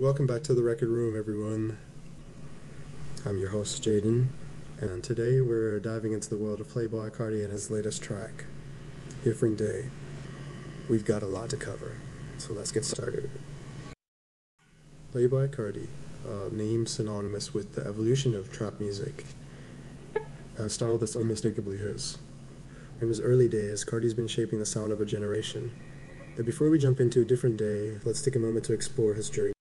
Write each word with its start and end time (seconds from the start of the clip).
Welcome 0.00 0.28
back 0.28 0.44
to 0.44 0.54
the 0.54 0.62
record 0.62 0.90
room, 0.90 1.18
everyone. 1.18 1.76
I'm 3.26 3.36
your 3.36 3.48
host, 3.48 3.82
Jaden, 3.82 4.28
and 4.80 5.02
today 5.02 5.40
we're 5.40 5.80
diving 5.80 6.12
into 6.12 6.30
the 6.30 6.36
world 6.36 6.60
of 6.60 6.68
Playboi 6.68 7.10
Carti 7.10 7.42
and 7.42 7.50
his 7.50 7.68
latest 7.68 8.00
track, 8.00 8.44
Different 9.24 9.58
Day. 9.58 9.90
We've 10.88 11.04
got 11.04 11.24
a 11.24 11.26
lot 11.26 11.50
to 11.50 11.56
cover, 11.56 11.96
so 12.36 12.52
let's 12.52 12.70
get 12.70 12.84
started. 12.84 13.28
Playboi 15.12 15.48
Carti, 15.48 15.88
a 16.24 16.54
name 16.54 16.86
synonymous 16.86 17.52
with 17.52 17.74
the 17.74 17.84
evolution 17.84 18.36
of 18.36 18.52
trap 18.52 18.78
music, 18.78 19.24
a 20.56 20.68
style 20.68 20.98
that's 20.98 21.16
unmistakably 21.16 21.76
his. 21.76 22.18
In 23.00 23.08
his 23.08 23.20
early 23.20 23.48
days, 23.48 23.84
Carti's 23.84 24.14
been 24.14 24.28
shaping 24.28 24.60
the 24.60 24.64
sound 24.64 24.92
of 24.92 25.00
a 25.00 25.04
generation. 25.04 25.72
But 26.36 26.46
before 26.46 26.70
we 26.70 26.78
jump 26.78 27.00
into 27.00 27.22
a 27.22 27.24
different 27.24 27.56
day, 27.56 27.98
let's 28.04 28.22
take 28.22 28.36
a 28.36 28.38
moment 28.38 28.64
to 28.66 28.72
explore 28.72 29.14
his 29.14 29.28
journey. 29.28 29.54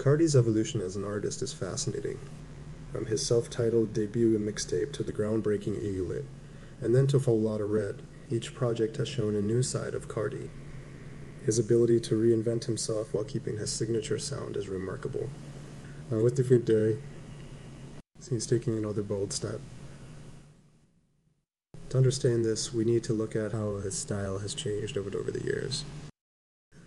Carti's 0.00 0.34
evolution 0.34 0.80
as 0.80 0.96
an 0.96 1.04
artist 1.04 1.42
is 1.42 1.52
fascinating. 1.52 2.18
From 2.90 3.04
his 3.04 3.24
self-titled 3.26 3.92
debut 3.92 4.38
mixtape 4.38 4.94
to 4.94 5.02
the 5.02 5.12
groundbreaking 5.12 5.78
Eaglet, 5.84 6.24
and 6.80 6.94
then 6.94 7.06
to 7.08 7.18
Lotta 7.30 7.66
Red, 7.66 8.00
each 8.30 8.54
project 8.54 8.96
has 8.96 9.10
shown 9.10 9.36
a 9.36 9.42
new 9.42 9.62
side 9.62 9.94
of 9.94 10.08
Carti. 10.08 10.48
His 11.44 11.58
ability 11.58 12.00
to 12.00 12.14
reinvent 12.14 12.64
himself 12.64 13.12
while 13.12 13.24
keeping 13.24 13.58
his 13.58 13.70
signature 13.70 14.18
sound 14.18 14.56
is 14.56 14.70
remarkable. 14.70 15.28
Uh, 16.10 16.20
with 16.20 16.34
Different 16.34 16.64
Day, 16.64 16.96
he's 18.30 18.46
taking 18.46 18.78
another 18.78 19.02
bold 19.02 19.34
step. 19.34 19.60
To 21.90 21.98
understand 21.98 22.42
this, 22.42 22.72
we 22.72 22.86
need 22.86 23.04
to 23.04 23.12
look 23.12 23.36
at 23.36 23.52
how 23.52 23.76
his 23.76 23.98
style 23.98 24.38
has 24.38 24.54
changed 24.54 24.96
over, 24.96 25.14
over 25.14 25.30
the 25.30 25.44
years. 25.44 25.84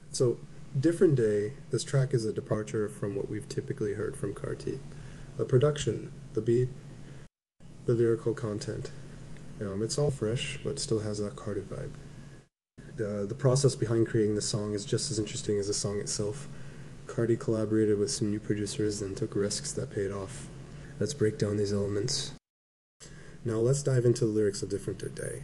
So, 0.09 0.39
Different 0.79 1.13
Day, 1.13 1.53
this 1.69 1.83
track 1.83 2.15
is 2.15 2.25
a 2.25 2.33
departure 2.33 2.89
from 2.89 3.15
what 3.15 3.29
we've 3.29 3.47
typically 3.47 3.93
heard 3.93 4.17
from 4.17 4.33
Carti. 4.33 4.79
The 5.37 5.45
production, 5.45 6.11
the 6.33 6.41
beat, 6.41 6.69
the 7.85 7.93
lyrical 7.93 8.33
content. 8.33 8.89
Um, 9.61 9.83
it's 9.83 9.99
all 9.99 10.09
fresh, 10.09 10.59
but 10.63 10.79
still 10.79 11.01
has 11.01 11.19
that 11.19 11.35
Carti 11.35 11.61
vibe. 11.61 11.91
The, 12.95 13.23
the 13.29 13.35
process 13.35 13.75
behind 13.75 14.07
creating 14.07 14.33
the 14.33 14.41
song 14.41 14.73
is 14.73 14.83
just 14.83 15.11
as 15.11 15.19
interesting 15.19 15.59
as 15.59 15.67
the 15.67 15.75
song 15.75 15.99
itself. 15.99 16.47
Carti 17.05 17.39
collaborated 17.39 17.99
with 17.99 18.09
some 18.09 18.31
new 18.31 18.39
producers 18.39 18.99
and 18.99 19.15
took 19.15 19.35
risks 19.35 19.71
that 19.73 19.91
paid 19.91 20.11
off. 20.11 20.47
Let's 20.99 21.13
break 21.13 21.37
down 21.37 21.57
these 21.57 21.71
elements. 21.71 22.33
Now 23.45 23.57
let's 23.57 23.83
dive 23.83 24.05
into 24.05 24.25
the 24.25 24.31
lyrics 24.31 24.63
of 24.63 24.71
Different 24.71 25.13
Day. 25.13 25.43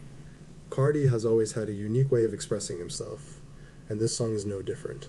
Carti 0.70 1.08
has 1.08 1.24
always 1.24 1.52
had 1.52 1.68
a 1.68 1.72
unique 1.72 2.10
way 2.10 2.24
of 2.24 2.34
expressing 2.34 2.78
himself, 2.78 3.40
and 3.88 4.00
this 4.00 4.16
song 4.16 4.34
is 4.34 4.44
no 4.44 4.60
different. 4.60 5.08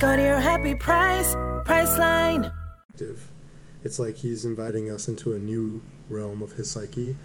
Go 0.00 0.16
to 0.16 0.22
your 0.22 0.40
happy 0.40 0.74
price, 0.74 1.34
Priceline. 1.66 2.50
It's 3.84 3.98
like 3.98 4.16
he's 4.16 4.46
inviting 4.46 4.90
us 4.90 5.08
into 5.08 5.34
a 5.34 5.38
new 5.38 5.82
realm 6.08 6.40
of 6.40 6.52
his 6.52 6.70
psyche. 6.70 7.16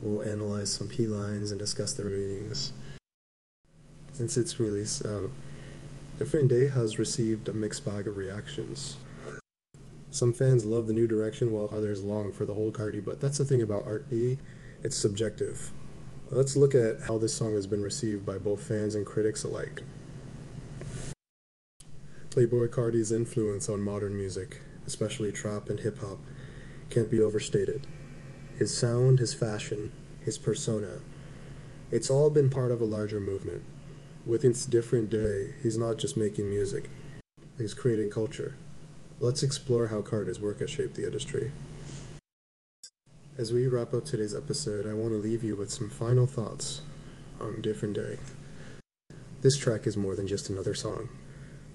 We'll 0.00 0.28
analyze 0.28 0.72
some 0.72 0.88
P 0.88 1.06
lines 1.06 1.52
and 1.52 1.60
discuss 1.60 1.92
their 1.92 2.06
meanings. 2.06 2.72
Since 4.14 4.36
its 4.36 4.58
release, 4.58 5.00
uh, 5.00 5.28
Different 6.18 6.48
Day 6.48 6.66
has 6.66 6.98
received 6.98 7.48
a 7.48 7.52
mixed 7.52 7.84
bag 7.84 8.08
of 8.08 8.16
reactions. 8.16 8.96
Some 10.10 10.32
fans 10.32 10.64
love 10.64 10.88
the 10.88 10.92
new 10.92 11.06
direction 11.06 11.52
while 11.52 11.70
others 11.72 12.02
long 12.02 12.32
for 12.32 12.44
the 12.44 12.54
whole 12.54 12.72
Carti, 12.72 13.04
but 13.04 13.20
that's 13.20 13.38
the 13.38 13.44
thing 13.44 13.62
about 13.62 13.86
art 13.86 14.06
it's 14.10 14.96
subjective. 14.96 15.70
Let's 16.32 16.56
look 16.56 16.74
at 16.74 17.02
how 17.02 17.18
this 17.18 17.32
song 17.32 17.54
has 17.54 17.68
been 17.68 17.82
received 17.82 18.26
by 18.26 18.38
both 18.38 18.60
fans 18.60 18.96
and 18.96 19.06
critics 19.06 19.44
alike. 19.44 19.84
Playboi 22.32 22.70
Carti's 22.70 23.12
influence 23.12 23.68
on 23.68 23.82
modern 23.82 24.16
music 24.16 24.60
especially 24.86 25.32
trap 25.32 25.68
and 25.68 25.80
hip 25.80 25.98
hop, 25.98 26.18
can't 26.90 27.10
be 27.10 27.20
overstated. 27.20 27.86
His 28.58 28.76
sound, 28.76 29.18
his 29.18 29.34
fashion, 29.34 29.92
his 30.20 30.38
persona, 30.38 31.00
it's 31.90 32.10
all 32.10 32.30
been 32.30 32.50
part 32.50 32.70
of 32.70 32.80
a 32.80 32.86
larger 32.86 33.20
movement. 33.20 33.62
With 34.24 34.44
its 34.44 34.66
different 34.66 35.10
day, 35.10 35.54
he's 35.62 35.76
not 35.76 35.98
just 35.98 36.16
making 36.16 36.48
music, 36.48 36.88
he's 37.58 37.74
creating 37.74 38.10
culture. 38.10 38.54
Let's 39.20 39.42
explore 39.42 39.88
how 39.88 40.00
Carti's 40.02 40.40
work 40.40 40.60
has 40.60 40.70
shaped 40.70 40.94
the 40.94 41.04
industry. 41.04 41.52
As 43.38 43.52
we 43.52 43.66
wrap 43.66 43.94
up 43.94 44.04
today's 44.04 44.34
episode, 44.34 44.86
I 44.86 44.94
want 44.94 45.10
to 45.10 45.16
leave 45.16 45.42
you 45.42 45.56
with 45.56 45.70
some 45.70 45.88
final 45.88 46.26
thoughts 46.26 46.82
on 47.40 47.62
Different 47.62 47.94
Day. 47.94 48.18
This 49.40 49.56
track 49.56 49.86
is 49.86 49.96
more 49.96 50.14
than 50.14 50.26
just 50.26 50.50
another 50.50 50.74
song. 50.74 51.08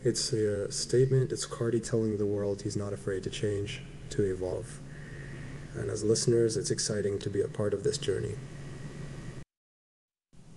It's 0.08 0.32
a 0.32 0.68
uh, 0.68 0.72
statement, 0.72 1.34
it's 1.34 1.46
Carti 1.46 1.84
telling 1.84 2.18
the 2.18 2.26
world 2.26 2.62
he's 2.62 2.78
not 2.78 2.94
afraid 2.94 3.24
to 3.24 3.30
change, 3.30 3.82
to 4.12 4.24
evolve. 4.24 4.80
And 5.76 5.90
as 5.90 6.02
listeners, 6.02 6.56
it's 6.56 6.72
exciting 6.72 7.20
to 7.20 7.30
be 7.30 7.42
a 7.42 7.50
part 7.50 7.74
of 7.74 7.84
this 7.84 7.98
journey. 7.98 8.36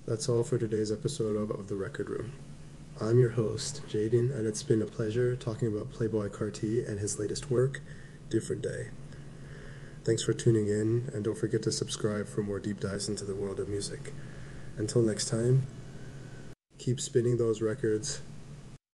That's 0.06 0.28
all 0.28 0.44
for 0.44 0.56
today's 0.56 0.92
episode 0.92 1.34
of, 1.34 1.50
of 1.50 1.66
The 1.66 1.74
Record 1.74 2.10
Room. 2.10 2.32
I'm 3.00 3.18
your 3.18 3.30
host, 3.30 3.82
Jaden, 3.88 4.32
and 4.32 4.46
it's 4.46 4.62
been 4.62 4.82
a 4.82 4.86
pleasure 4.86 5.34
talking 5.34 5.66
about 5.66 5.90
Playboi 5.90 6.28
Carti 6.28 6.88
and 6.88 7.00
his 7.00 7.18
latest 7.18 7.50
work, 7.50 7.80
Different 8.28 8.62
Day. 8.62 8.90
Thanks 10.04 10.22
for 10.22 10.32
tuning 10.32 10.68
in, 10.68 11.10
and 11.12 11.24
don't 11.24 11.36
forget 11.36 11.64
to 11.64 11.72
subscribe 11.72 12.28
for 12.28 12.44
more 12.44 12.60
deep 12.60 12.78
dives 12.78 13.08
into 13.08 13.24
the 13.24 13.34
world 13.34 13.58
of 13.58 13.68
music. 13.68 14.12
Until 14.76 15.02
next 15.02 15.24
time, 15.24 15.66
keep 16.78 17.00
spinning 17.00 17.36
those 17.36 17.60
records 17.60 18.20